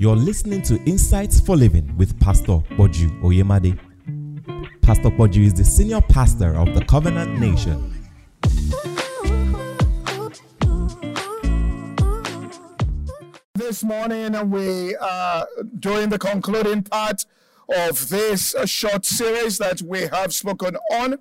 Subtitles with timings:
[0.00, 3.76] You're listening to Insights for Living with Pastor Poju Oyemade.
[4.80, 7.92] Pastor Poju is the senior pastor of the Covenant Nation.
[13.56, 15.48] This morning, we are
[15.80, 17.24] doing the concluding part
[17.76, 21.18] of this short series that we have spoken on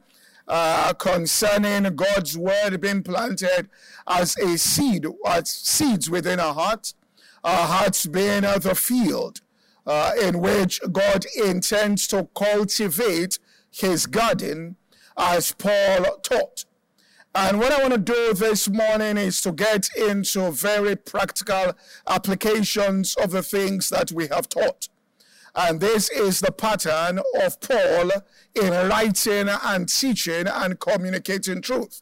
[0.47, 3.69] uh, concerning God's word being planted
[4.05, 6.93] as a seed, as seeds within our hearts,
[7.47, 9.39] our being uh, the field
[9.85, 13.39] uh, in which God intends to cultivate
[13.71, 14.75] his garden,
[15.17, 16.65] as Paul taught.
[17.33, 21.73] And what I want to do this morning is to get into very practical
[22.07, 24.89] applications of the things that we have taught.
[25.55, 28.11] And this is the pattern of Paul
[28.55, 32.01] in writing and teaching and communicating truth.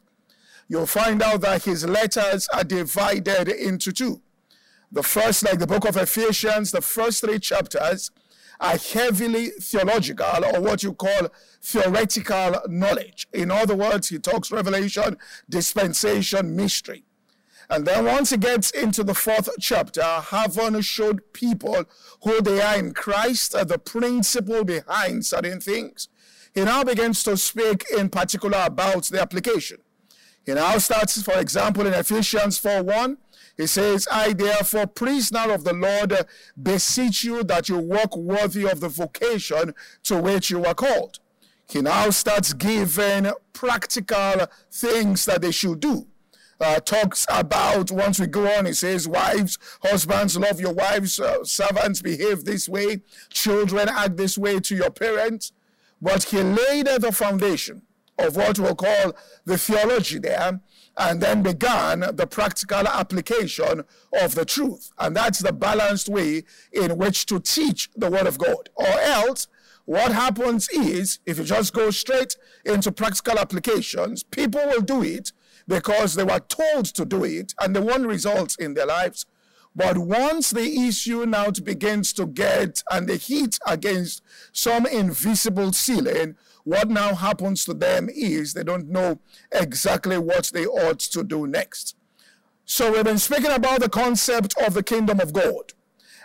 [0.67, 4.21] You'll find out that his letters are divided into two.
[4.95, 8.11] The first, like the book of Ephesians, the first three chapters
[8.61, 11.27] are heavily theological or what you call
[11.61, 13.27] theoretical knowledge.
[13.33, 15.17] In other words, he talks revelation,
[15.49, 17.03] dispensation, mystery.
[17.69, 21.83] And then once he gets into the fourth chapter, having showed people
[22.23, 26.07] who they are in Christ, the principle behind certain things,
[26.53, 29.79] he now begins to speak in particular about the application.
[30.45, 33.17] He now starts, for example, in Ephesians 4 1,
[33.57, 36.13] he says, I therefore, prisoner of the Lord,
[36.61, 41.19] beseech you that you walk worthy of the vocation to which you are called.
[41.69, 46.07] He now starts giving practical things that they should do.
[46.59, 51.43] Uh, talks about once we go on, he says, Wives, husbands, love your wives, uh,
[51.43, 55.51] servants, behave this way, children, act this way to your parents.
[56.01, 57.81] But he laid the foundation
[58.17, 60.61] of what we'll call the theology there
[60.97, 63.83] and then began the practical application
[64.21, 64.91] of the truth.
[64.97, 68.69] And that's the balanced way in which to teach the Word of God.
[68.75, 69.47] Or else,
[69.85, 75.31] what happens is, if you just go straight into practical applications, people will do it
[75.67, 79.25] because they were told to do it and they want results in their lives.
[79.75, 84.21] But once the issue now begins to get and the heat against
[84.53, 89.19] some invisible ceiling, what now happens to them is they don't know
[89.51, 91.95] exactly what they ought to do next.
[92.63, 95.73] So we've been speaking about the concept of the kingdom of God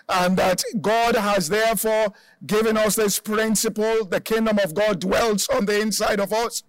[0.08, 2.14] and that God has therefore
[2.46, 4.04] given us this principle.
[4.04, 6.62] The kingdom of God dwells on the inside of us.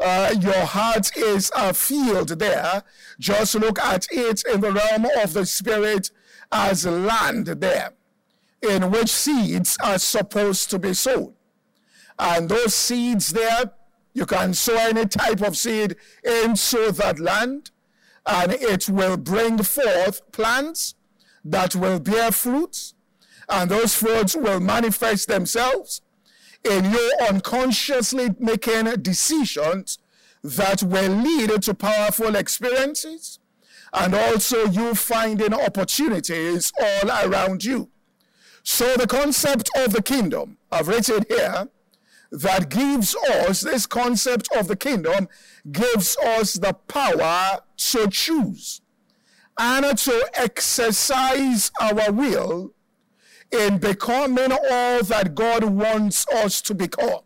[0.00, 2.82] Uh, your heart is a field there.
[3.18, 6.10] Just look at it in the realm of the spirit
[6.50, 7.92] as land there,
[8.62, 11.34] in which seeds are supposed to be sown.
[12.18, 13.72] And those seeds there,
[14.14, 17.70] you can sow any type of seed into that land,
[18.26, 20.94] and it will bring forth plants
[21.44, 22.94] that will bear fruits,
[23.48, 26.00] and those fruits will manifest themselves
[26.64, 29.98] in you unconsciously making decisions
[30.42, 33.38] that will lead to powerful experiences
[33.92, 37.90] and also you finding opportunities all around you.
[38.62, 41.68] So the concept of the kingdom, I've written here,
[42.30, 45.28] that gives us this concept of the kingdom,
[45.70, 48.80] gives us the power to choose
[49.58, 52.72] and to exercise our will
[53.52, 57.20] in becoming all that God wants us to become.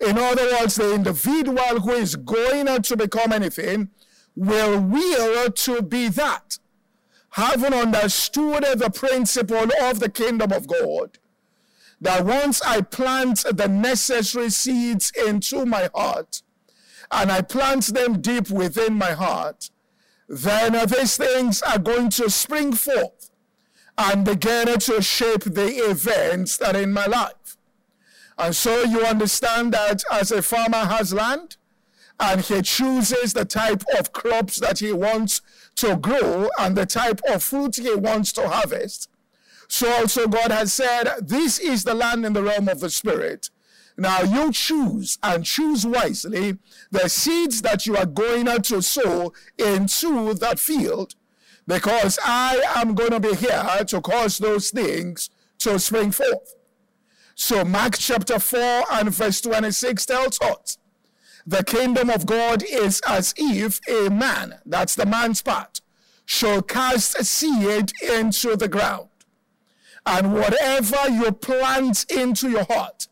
[0.00, 3.90] In other words, the individual who is going to become anything
[4.34, 6.58] will will to be that.
[7.30, 11.18] Having understood the principle of the kingdom of God,
[12.00, 16.42] that once I plant the necessary seeds into my heart
[17.10, 19.70] and I plant them deep within my heart,
[20.28, 23.29] then these things are going to spring forth
[24.02, 27.58] and begin to shape the events that are in my life.
[28.38, 31.58] And so you understand that as a farmer has land
[32.18, 35.42] and he chooses the type of crops that he wants
[35.76, 39.10] to grow and the type of fruit he wants to harvest,
[39.68, 43.50] so also God has said, This is the land in the realm of the Spirit.
[43.98, 46.56] Now you choose and choose wisely
[46.90, 51.14] the seeds that you are going to sow into that field,
[51.70, 55.30] because I am going to be here to cause those things
[55.60, 56.56] to spring forth.
[57.36, 60.78] So Mark chapter 4 and verse 26 tells us
[61.46, 65.80] the kingdom of God is as if a man, that's the man's part,
[66.24, 69.08] shall cast seed into the ground.
[70.04, 73.06] And whatever you plant into your heart,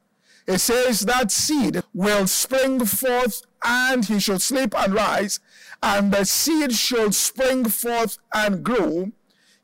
[0.49, 5.39] it says that seed will spring forth and he shall sleep and rise,
[5.83, 9.13] and the seed shall spring forth and grow.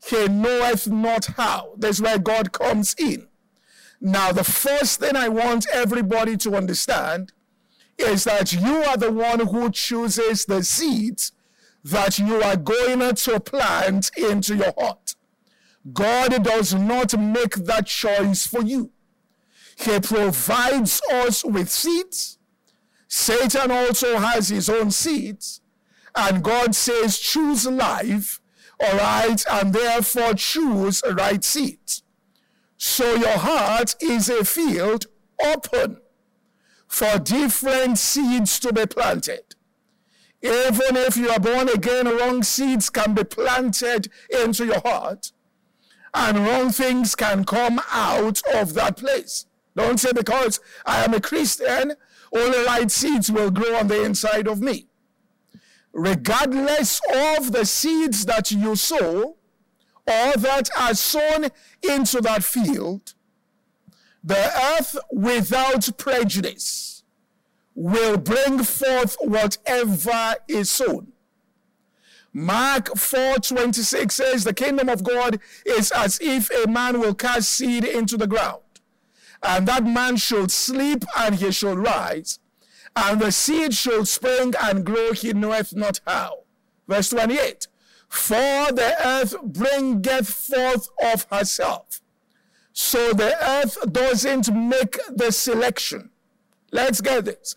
[0.07, 1.73] he knoweth not how.
[1.77, 3.27] That's where God comes in.
[3.99, 7.33] Now, the first thing I want everybody to understand
[7.97, 11.31] is that you are the one who chooses the seeds
[11.83, 15.15] that you are going to plant into your heart.
[15.93, 18.91] God does not make that choice for you.
[19.77, 22.37] He provides us with seeds.
[23.07, 25.61] Satan also has his own seeds.
[26.15, 28.39] And God says, choose life,
[28.79, 32.03] all right, and therefore choose right seeds.
[32.77, 35.07] So your heart is a field
[35.43, 35.97] open
[36.87, 39.55] for different seeds to be planted.
[40.41, 45.31] Even if you are born again, wrong seeds can be planted into your heart,
[46.13, 49.47] and wrong things can come out of that place.
[49.75, 51.93] Don't say because I am a Christian,
[52.31, 54.87] all the right seeds will grow on the inside of me.
[55.95, 59.37] Regardless of the seeds that you sow
[60.05, 61.47] or that are sown
[61.81, 63.13] into that field,
[64.21, 67.03] the earth without prejudice
[67.75, 71.13] will bring forth whatever is sown.
[72.33, 77.85] Mark 4:26 says the kingdom of God is as if a man will cast seed
[77.85, 78.63] into the ground
[79.41, 82.39] and that man should sleep and he should rise
[82.95, 86.43] and the seed shall spring and grow, he knoweth not how.
[86.87, 87.67] Verse 28.
[88.07, 92.01] For the earth bringeth forth of herself.
[92.71, 96.11] So the earth doesn't make the selection.
[96.71, 97.55] Let's get this.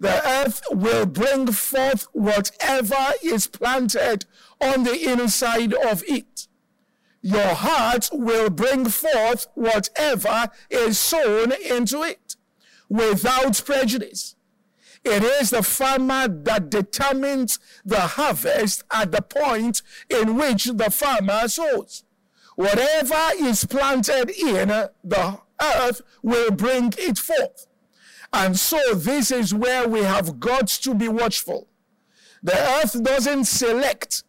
[0.00, 4.24] The earth will bring forth whatever is planted
[4.60, 6.46] on the inside of it.
[7.20, 12.36] Your heart will bring forth whatever is sown into it
[12.88, 14.36] without prejudice.
[15.10, 21.48] It is the farmer that determines the harvest at the point in which the farmer
[21.48, 22.04] sows.
[22.56, 27.66] Whatever is planted in the earth will bring it forth.
[28.34, 31.68] And so this is where we have got to be watchful.
[32.42, 34.24] The earth doesn't select.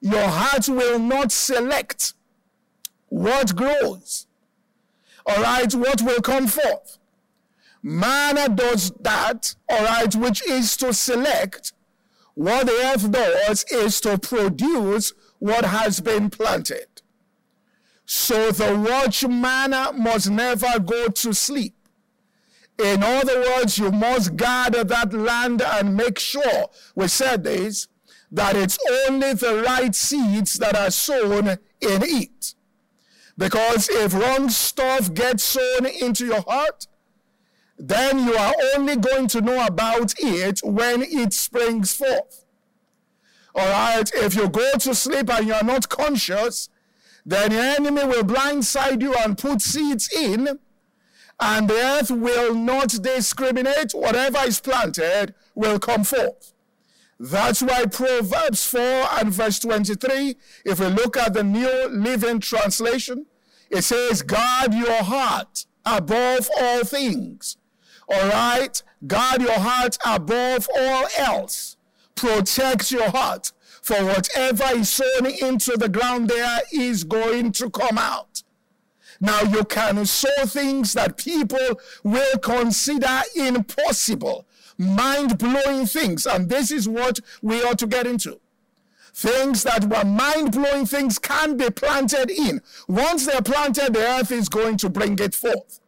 [0.00, 2.14] Your heart will not select
[3.08, 4.26] what grows.
[5.26, 6.97] All right, what will come forth.
[7.82, 11.72] Man does that, all right, which is to select.
[12.34, 17.02] What the earth does is to produce what has been planted.
[18.04, 19.70] So the watchman
[20.02, 21.74] must never go to sleep.
[22.78, 27.88] In other words, you must guard that land and make sure, we said this,
[28.30, 28.78] that it's
[29.08, 32.54] only the right seeds that are sown in it.
[33.36, 36.86] Because if wrong stuff gets sown into your heart,
[37.78, 42.44] then you are only going to know about it when it springs forth.
[43.54, 46.68] All right, if you go to sleep and you are not conscious,
[47.24, 50.58] then the enemy will blindside you and put seeds in,
[51.40, 53.92] and the earth will not discriminate.
[53.92, 56.52] Whatever is planted will come forth.
[57.20, 63.26] That's why Proverbs 4 and verse 23, if we look at the New Living Translation,
[63.70, 67.57] it says, Guard your heart above all things
[68.08, 68.82] all right?
[69.06, 71.76] Guard your heart above all else.
[72.14, 73.52] Protect your heart.
[73.82, 78.42] For whatever is sown into the ground there is going to come out.
[79.20, 84.46] Now you can sow things that people will consider impossible,
[84.76, 86.26] mind blowing things.
[86.26, 88.40] And this is what we ought to get into.
[89.14, 92.60] Things that were mind blowing things can be planted in.
[92.86, 95.80] Once they're planted, the earth is going to bring it forth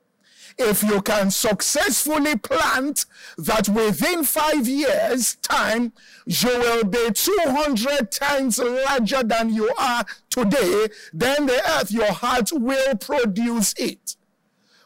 [0.60, 3.06] if you can successfully plant
[3.38, 5.92] that within five years time
[6.26, 12.50] you will be 200 times larger than you are today then the earth your heart
[12.52, 14.16] will produce it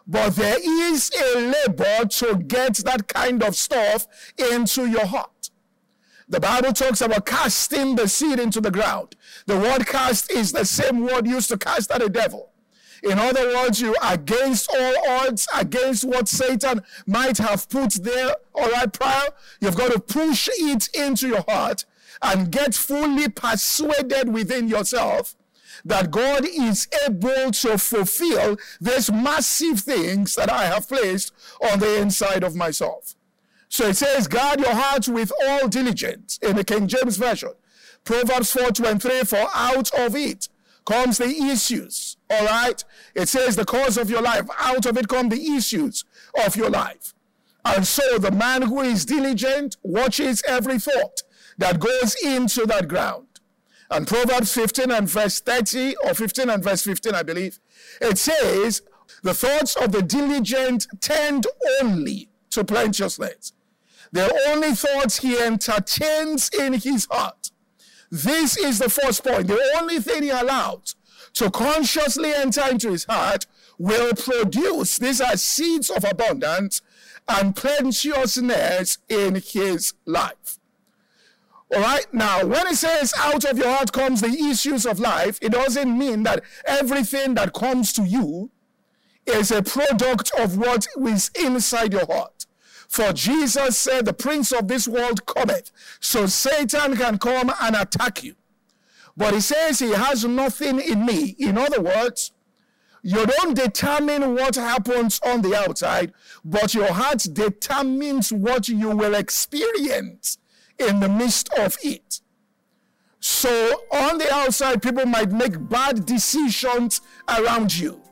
[0.06, 4.06] but there is a labor to get that kind of stuff
[4.38, 5.50] into your heart
[6.26, 9.14] the Bible talks about casting the seed into the ground.
[9.44, 12.53] The word cast is the same word used to cast at the devil.
[13.04, 18.70] In other words, you against all odds, against what Satan might have put there, all
[18.70, 19.28] right, prior.
[19.60, 21.84] You've got to push it into your heart
[22.22, 25.34] and get fully persuaded within yourself
[25.84, 32.00] that God is able to fulfill these massive things that I have placed on the
[32.00, 33.16] inside of myself.
[33.68, 37.50] So it says, guard your heart with all diligence in the King James Version.
[38.04, 40.48] Proverbs 4 23, for out of it
[40.84, 42.16] comes the issues.
[42.30, 42.82] All right.
[43.14, 44.46] It says the cause of your life.
[44.58, 46.04] Out of it come the issues
[46.44, 47.14] of your life.
[47.64, 51.22] And so the man who is diligent watches every thought
[51.58, 53.26] that goes into that ground.
[53.90, 57.58] And Proverbs 15 and verse 30, or 15 and verse 15, I believe,
[58.00, 58.82] it says,
[59.22, 61.46] The thoughts of the diligent tend
[61.80, 63.52] only to plenteousness.
[64.12, 67.50] The only thoughts he entertains in his heart.
[68.14, 69.48] This is the first point.
[69.48, 70.92] The only thing he allowed
[71.32, 76.80] to consciously enter into his heart will produce, these are seeds of abundance
[77.28, 80.60] and plenteousness in his life.
[81.74, 82.06] All right.
[82.12, 85.98] Now, when it says out of your heart comes the issues of life, it doesn't
[85.98, 88.48] mean that everything that comes to you
[89.26, 92.46] is a product of what is inside your heart.
[92.94, 98.22] For Jesus said, The prince of this world cometh, so Satan can come and attack
[98.22, 98.36] you.
[99.16, 101.34] But he says he has nothing in me.
[101.36, 102.30] In other words,
[103.02, 106.12] you don't determine what happens on the outside,
[106.44, 110.38] but your heart determines what you will experience
[110.78, 112.20] in the midst of it.
[113.18, 118.03] So on the outside, people might make bad decisions around you.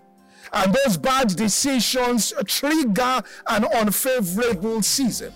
[0.52, 5.32] And those bad decisions trigger an unfavorable season.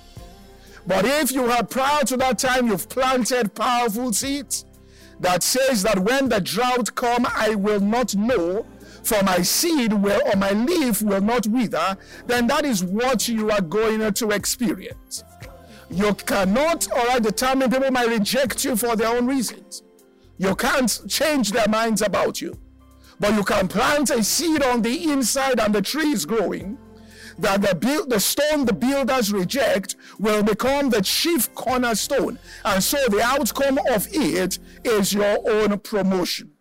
[0.86, 4.64] But if you have prior to that time, you've planted powerful seeds
[5.20, 8.66] that says that when the drought come, I will not know,
[9.02, 11.96] for my seed will or my leaf will not wither,
[12.26, 15.24] then that is what you are going to experience.
[15.90, 19.82] You cannot, all right, determine people might reject you for their own reasons.
[20.36, 22.58] You can't change their minds about you.
[23.18, 26.78] But you can plant a seed on the inside and the tree is growing.
[27.38, 32.38] That the, build, the stone the builders reject will become the chief cornerstone.
[32.64, 36.55] And so the outcome of it is your own promotion.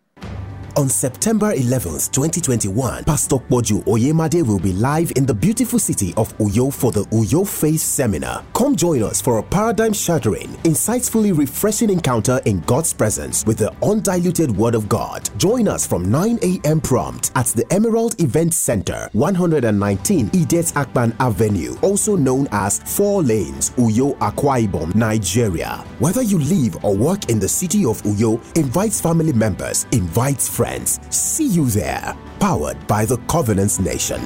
[0.76, 6.36] On September 11th, 2021, Pastor Poju Oyemade will be live in the beautiful city of
[6.36, 8.44] Uyo for the Uyo Faith Seminar.
[8.52, 13.72] Come join us for a paradigm shattering, insightfully refreshing encounter in God's presence with the
[13.82, 15.30] undiluted Word of God.
[15.38, 16.82] Join us from 9 a.m.
[16.82, 23.70] prompt at the Emerald Event Center, 119 Idet Akban Avenue, also known as Four Lanes,
[23.78, 25.82] Uyo Akwa Ibom, Nigeria.
[26.00, 30.65] Whether you live or work in the city of Uyo, invites family members, invites friends
[30.66, 30.98] friends.
[31.10, 32.16] See you there.
[32.40, 34.20] Powered by the Covenants Nation.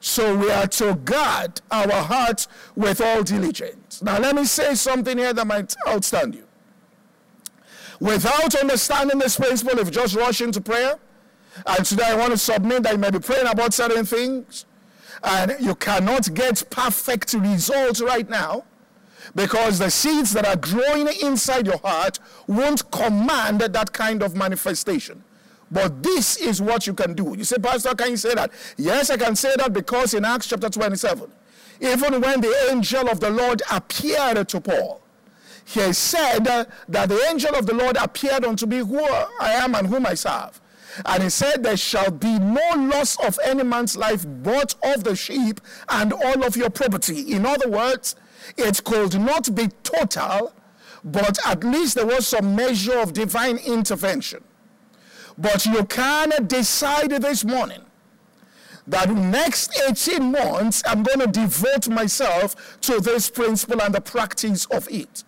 [0.00, 4.02] So we are to guard our hearts with all diligence.
[4.02, 6.46] Now, let me say something here that might outstand you.
[8.00, 10.98] Without understanding this principle, if you just rush into prayer,
[11.66, 14.64] and today I want to submit that you may be praying about certain things,
[15.22, 18.64] and you cannot get perfect results right now,
[19.34, 25.22] because the seeds that are growing inside your heart won't command that kind of manifestation.
[25.70, 27.34] But this is what you can do.
[27.36, 28.50] You say, Pastor, can you say that?
[28.76, 31.30] Yes, I can say that because in Acts chapter 27,
[31.80, 35.00] even when the angel of the Lord appeared to Paul,
[35.64, 38.98] he said that the angel of the Lord appeared unto me, who
[39.40, 40.60] I am and whom I serve.
[41.06, 45.14] And he said, There shall be no loss of any man's life, but of the
[45.14, 47.32] sheep and all of your property.
[47.32, 48.16] In other words,
[48.56, 50.52] it could not be total,
[51.04, 54.44] but at least there was some measure of divine intervention.
[55.38, 57.82] But you can decide this morning
[58.86, 64.66] that next 18 months I'm going to devote myself to this principle and the practice
[64.66, 65.24] of it.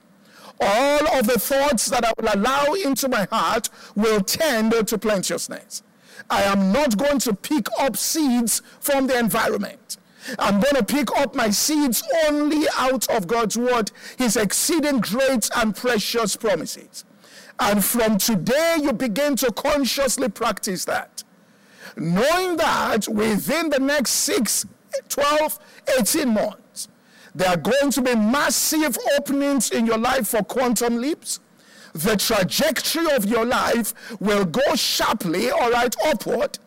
[0.61, 5.83] All of the thoughts that I will allow into my heart will tend to plenteousness.
[6.31, 9.97] I am not going to pick up seeds from the environment.
[10.39, 15.51] I'm going to pick up my seeds only out of God's word, his exceeding great
[15.57, 17.05] and precious promises.
[17.59, 21.23] And from today, you begin to consciously practice that.
[21.97, 24.67] Knowing that within the next 6,
[25.09, 25.59] 12,
[25.99, 26.89] 18 months,
[27.35, 31.41] there are going to be massive openings in your life for quantum leaps.
[31.95, 36.59] The trajectory of your life will go sharply, all right, upward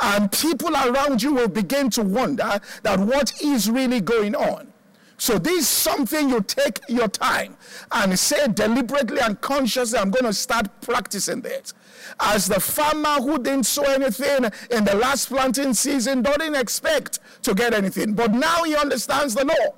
[0.00, 4.72] and people around you will begin to wonder that what is really going on.
[5.20, 7.58] So this is something you take your time
[7.92, 11.74] and say deliberately and consciously, I'm going to start practicing that.
[12.18, 17.54] As the farmer who didn't sow anything in the last planting season doesn't expect to
[17.54, 19.74] get anything, but now he understands the law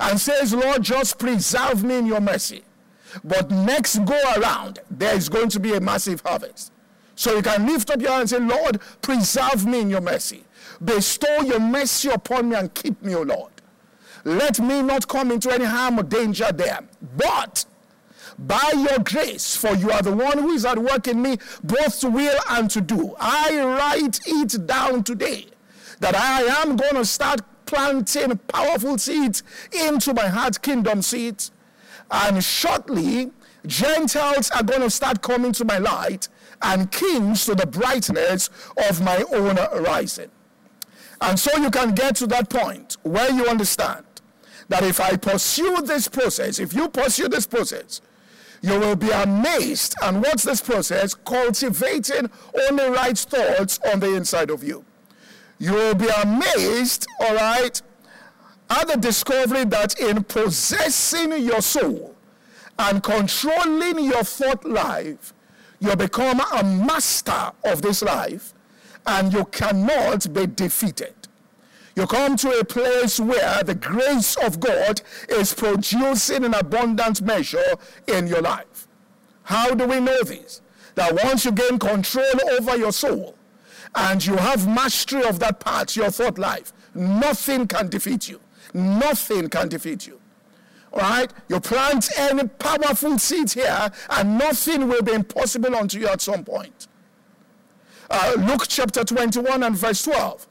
[0.00, 2.64] and says, Lord, just preserve me in your mercy.
[3.22, 6.71] But next go around, there is going to be a massive harvest.
[7.14, 10.44] So you can lift up your hand and say, Lord, preserve me in your mercy.
[10.84, 13.52] Bestow your mercy upon me and keep me, O Lord.
[14.24, 16.80] Let me not come into any harm or danger there.
[17.16, 17.64] But
[18.38, 22.00] by your grace, for you are the one who is at work in me, both
[22.00, 23.14] to will and to do.
[23.18, 25.46] I write it down today
[26.00, 29.42] that I am going to start planting powerful seeds
[29.72, 31.50] into my heart, kingdom seeds.
[32.10, 33.30] And shortly,
[33.66, 36.28] Gentiles are going to start coming to my light,
[36.62, 38.50] and kings to the brightness
[38.88, 40.30] of my own rising.
[41.20, 44.04] And so you can get to that point where you understand
[44.68, 48.00] that if I pursue this process, if you pursue this process,
[48.60, 49.94] you will be amazed.
[50.02, 51.14] And what's this process?
[51.14, 52.30] Cultivating
[52.68, 54.84] only right thoughts on the inside of you.
[55.58, 57.80] You will be amazed, all right,
[58.70, 62.16] at the discovery that in possessing your soul
[62.78, 65.34] and controlling your thought life,
[65.82, 68.54] you become a master of this life
[69.04, 71.14] and you cannot be defeated.
[71.96, 77.74] You come to a place where the grace of God is producing an abundant measure
[78.06, 78.86] in your life.
[79.42, 80.60] How do we know this?
[80.94, 83.34] That once you gain control over your soul
[83.96, 88.38] and you have mastery of that part, your thought life, nothing can defeat you.
[88.72, 90.21] Nothing can defeat you.
[90.94, 91.32] Right?
[91.48, 96.44] You plant any powerful seed here, and nothing will be impossible unto you at some
[96.44, 96.86] point.
[98.10, 100.46] Uh, Luke chapter 21 and verse 12.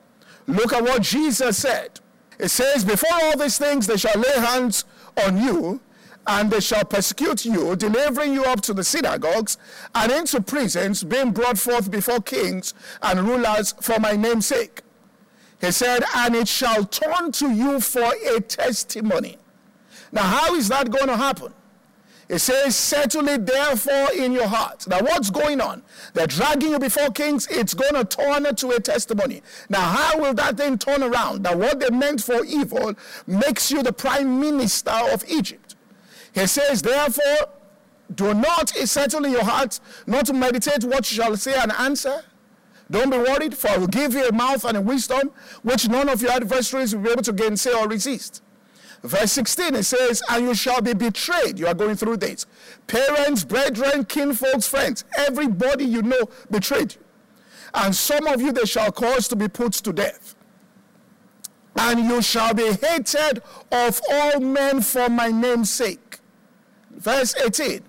[0.48, 2.00] Look at what Jesus said.
[2.40, 4.86] It says, Before all these things, they shall lay hands
[5.24, 5.80] on you,
[6.26, 9.58] and they shall persecute you, delivering you up to the synagogues
[9.94, 14.82] and into prisons, being brought forth before kings and rulers for my name's sake.
[15.60, 19.38] He said, And it shall turn to you for a testimony.
[20.12, 21.54] Now, how is that going to happen?
[22.28, 24.88] It says, settle it therefore in your heart.
[24.88, 25.84] Now, what's going on?
[26.14, 27.46] They're dragging you before kings.
[27.48, 29.42] It's going to turn to a testimony.
[29.70, 31.44] Now, how will that then turn around?
[31.44, 32.94] That what they meant for evil
[33.28, 35.76] makes you the prime minister of Egypt.
[36.34, 37.50] He says, therefore,
[38.16, 42.24] do not settle in your heart, not to meditate what you shall say and answer.
[42.90, 45.32] Don't be worried, for I will give you a mouth and a wisdom
[45.64, 48.42] which none of your adversaries will be able to gainsay or resist.
[49.04, 51.58] Verse 16, it says, And you shall be betrayed.
[51.58, 52.46] You are going through this.
[52.88, 57.02] Parents, brethren, kinfolks, friends, everybody you know betrayed you.
[57.74, 60.36] And some of you they shall cause to be put to death.
[61.76, 66.20] And you shall be hated of all men for my name's sake.
[66.92, 67.82] Verse 18,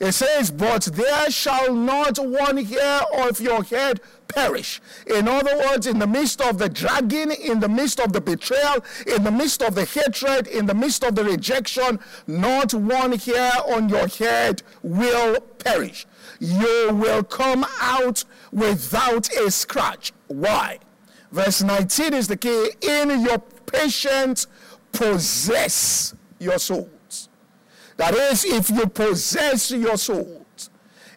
[0.00, 4.80] it says, But there shall not one hair of your head perish.
[5.06, 8.84] In other words, in the midst of the dragging, in the midst of the betrayal,
[9.06, 13.52] in the midst of the hatred, in the midst of the rejection, not one hair
[13.66, 16.06] on your head will perish.
[16.38, 20.12] You will come out without a scratch.
[20.28, 20.78] Why?
[21.32, 22.70] Verse 19 is the key.
[22.82, 24.46] In your patience,
[24.92, 27.28] possess your souls.
[27.96, 30.37] That is, if you possess your soul,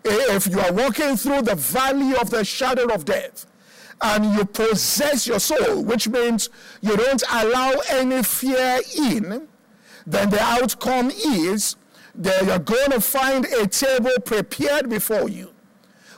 [0.04, 3.46] if you are walking through the valley of the shadow of death
[4.02, 6.50] and you possess your soul, which means
[6.82, 9.48] you don't allow any fear in,
[10.08, 11.76] then the outcome is
[12.16, 15.52] that you're going to find a table prepared before you.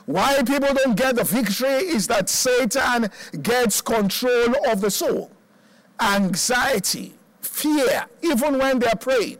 [0.06, 3.10] Why people don't get the victory is that Satan
[3.42, 5.30] gets control of the soul.
[6.00, 9.38] Anxiety, fear, even when they're praying.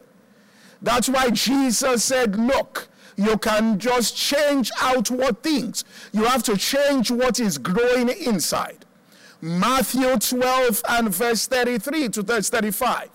[0.81, 5.85] That's why Jesus said, Look, you can just change outward things.
[6.13, 8.85] You have to change what is growing inside.
[9.41, 13.11] Matthew 12 and verse 33 to verse 35.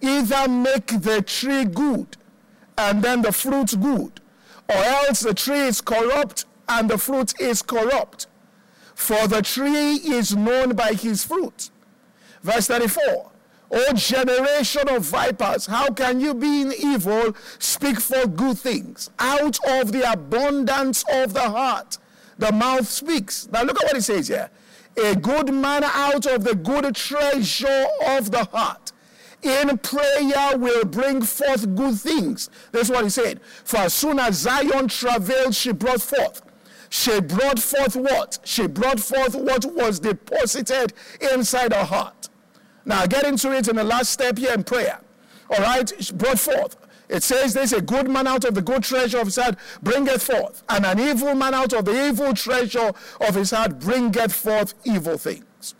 [0.00, 2.16] Either make the tree good
[2.78, 4.20] and then the fruit good,
[4.68, 8.26] or else the tree is corrupt and the fruit is corrupt.
[8.94, 11.70] For the tree is known by his fruit.
[12.42, 13.32] Verse 34
[13.70, 19.10] O generation of vipers, how can you, being evil, speak for good things?
[19.18, 21.98] Out of the abundance of the heart,
[22.38, 23.48] the mouth speaks.
[23.50, 24.50] Now, look at what he says here.
[24.96, 28.92] A good man out of the good treasure of the heart
[29.42, 32.50] in prayer will bring forth good things.
[32.72, 33.40] That's what he said.
[33.64, 36.42] For as soon as Zion travailed, she brought forth.
[36.88, 38.38] She brought forth what?
[38.44, 40.92] She brought forth what was deposited
[41.32, 42.28] inside her heart.
[42.86, 45.00] Now, get into it in the last step here in prayer.
[45.50, 46.76] All right, brought forth.
[47.08, 50.22] It says there's a good man out of the good treasure of his heart bringeth
[50.22, 54.74] forth, and an evil man out of the evil treasure of his heart bringeth forth
[54.84, 55.74] evil things.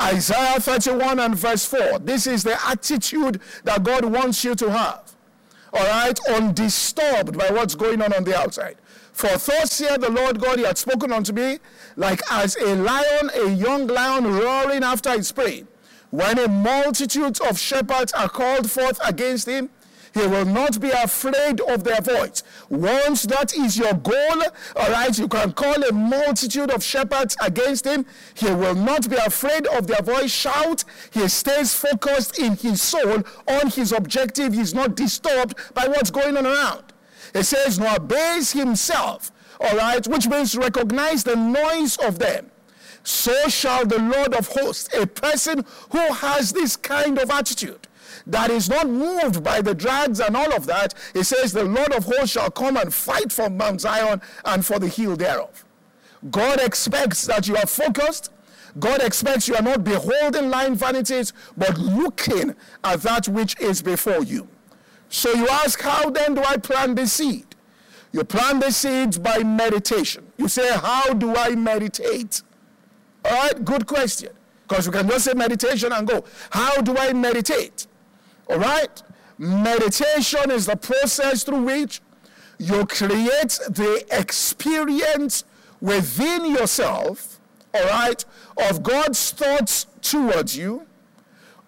[0.00, 2.00] Isaiah 31 and verse 4.
[2.00, 5.14] This is the attitude that God wants you to have.
[5.72, 8.76] All right, undisturbed by what's going on on the outside.
[9.12, 11.58] For thus here the Lord God, he had spoken unto me,
[11.96, 15.64] like as a lion, a young lion roaring after his prey.
[16.10, 19.70] When a multitude of shepherds are called forth against him,
[20.12, 22.42] he will not be afraid of their voice.
[22.68, 24.42] Once that is your goal,
[24.74, 28.04] all right, you can call a multitude of shepherds against him.
[28.34, 30.32] He will not be afraid of their voice.
[30.32, 30.84] Shout.
[31.12, 34.52] He stays focused in his soul on his objective.
[34.52, 36.82] He's not disturbed by what's going on around.
[37.32, 42.50] He says, nor base himself, all right, which means recognize the noise of them.
[43.02, 47.88] So shall the Lord of hosts, a person who has this kind of attitude,
[48.26, 51.92] that is not moved by the drags and all of that, it says, The Lord
[51.92, 55.64] of hosts shall come and fight for Mount Zion and for the hill thereof.
[56.30, 58.30] God expects that you are focused.
[58.78, 64.22] God expects you are not beholding lying vanities, but looking at that which is before
[64.22, 64.48] you.
[65.08, 67.46] So you ask, How then do I plant the seed?
[68.12, 70.26] You plant the seeds by meditation.
[70.36, 72.42] You say, How do I meditate?
[73.30, 74.30] All right, good question.
[74.68, 76.24] Because we can just say meditation and go.
[76.50, 77.86] How do I meditate?
[78.48, 79.02] All right?
[79.38, 82.00] Meditation is the process through which
[82.58, 85.44] you create the experience
[85.80, 87.40] within yourself,
[87.72, 88.24] all right,
[88.68, 90.86] of God's thoughts towards you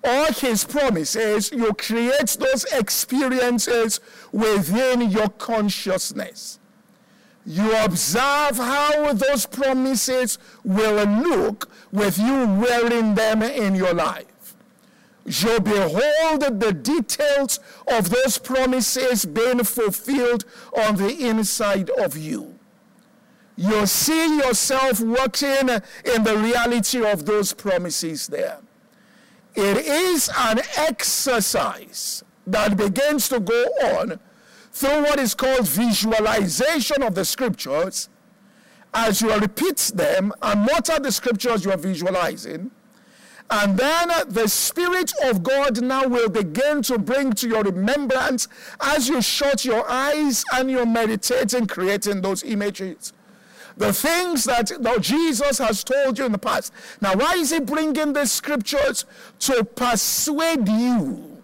[0.02, 1.50] or his promises.
[1.52, 4.00] You create those experiences
[4.32, 6.58] within your consciousness.
[7.44, 14.26] You observe how those promises will look with you wearing them in your life
[15.24, 20.44] you behold the details of those promises being fulfilled
[20.76, 22.58] on the inside of you.
[23.56, 25.68] You see yourself working
[26.04, 28.58] in the reality of those promises there.
[29.54, 34.18] It is an exercise that begins to go on
[34.72, 38.08] through what is called visualization of the scriptures
[38.94, 42.70] as you repeat them and mutter the scriptures you are visualizing
[43.52, 48.48] and then the Spirit of God now will begin to bring to your remembrance
[48.80, 53.12] as you shut your eyes and you're meditating, creating those images.
[53.76, 56.72] The things that Jesus has told you in the past.
[57.02, 59.04] Now, why is he bringing the scriptures?
[59.40, 61.42] To persuade you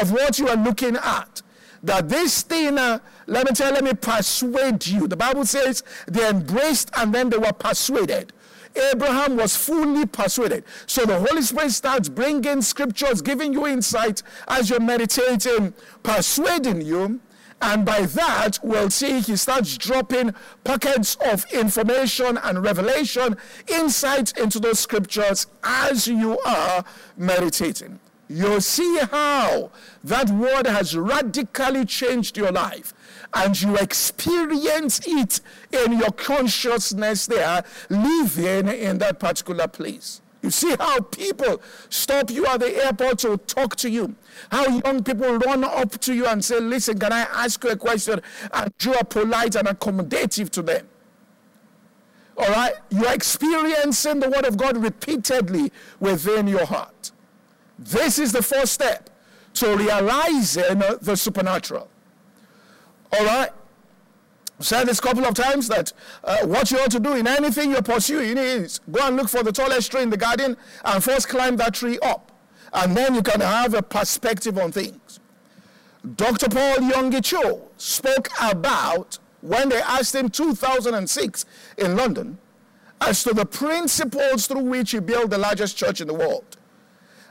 [0.00, 1.42] of what you are looking at.
[1.86, 5.06] That this thing, uh, let me tell, let me persuade you.
[5.06, 8.32] The Bible says they embraced and then they were persuaded.
[8.92, 10.64] Abraham was fully persuaded.
[10.86, 17.20] So the Holy Spirit starts bringing scriptures, giving you insight as you're meditating, persuading you.
[17.62, 23.36] And by that, we'll see he starts dropping packets of information and revelation,
[23.68, 26.84] insight into those scriptures as you are
[27.16, 28.00] meditating.
[28.28, 29.70] You'll see how
[30.02, 32.92] that word has radically changed your life
[33.34, 40.20] and you experience it in your consciousness there, living in that particular place.
[40.42, 44.14] You see how people stop you at the airport to talk to you.
[44.50, 47.76] How young people run up to you and say, Listen, can I ask you a
[47.76, 48.20] question?
[48.52, 50.86] And you are polite and accommodative to them.
[52.36, 52.74] All right?
[52.90, 57.10] You're experiencing the Word of God repeatedly within your heart.
[57.78, 59.10] This is the first step
[59.54, 61.88] to realizing the supernatural.
[63.12, 63.50] All right?
[64.58, 65.92] I've said this a couple of times that
[66.24, 69.42] uh, what you ought to do in anything you're pursuing is go and look for
[69.42, 72.32] the tallest tree in the garden and first climb that tree up.
[72.72, 75.20] And then you can have a perspective on things.
[76.16, 76.48] Dr.
[76.48, 81.44] Paul Yonggi Cho spoke about when they asked him 2006
[81.78, 82.38] in London
[83.00, 86.56] as to the principles through which he built the largest church in the world.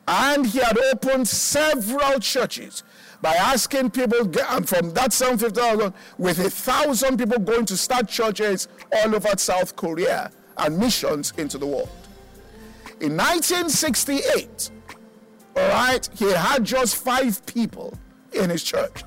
[0.09, 2.83] And he had opened several churches
[3.23, 4.19] by asking people,
[4.51, 9.77] and from that 750,000, with a thousand people going to start churches all over South
[9.77, 11.91] Korea and missions into the world.
[13.01, 14.71] In 1968,
[15.57, 17.95] all right, he had just five people
[18.33, 19.03] in his church.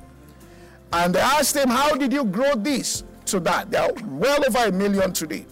[0.92, 3.70] And they asked him, How did you grow this to that?
[3.70, 5.46] There are well over a million today.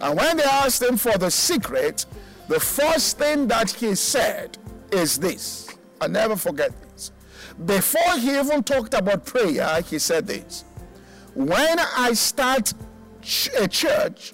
[0.00, 2.04] And when they asked him for the secret,
[2.48, 4.58] the first thing that he said
[4.90, 5.68] is this.
[6.00, 6.91] I never forget this.
[7.66, 10.64] Before he even talked about prayer, he said this
[11.34, 12.72] When I start
[13.20, 14.32] ch- a church,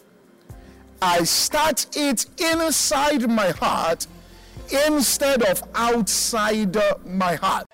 [1.01, 4.07] I start it inside my heart
[4.87, 6.77] instead of outside
[7.07, 7.67] my heart.